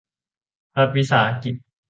[0.77, 1.55] รัฐวิสาหกิจ